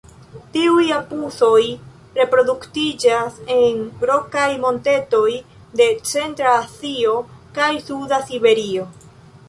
[0.53, 1.59] Tiuj apusoj
[2.15, 5.29] reproduktiĝas en rokaj montetoj
[5.83, 7.17] de centra Azio
[7.61, 8.93] kaj suda Siberio.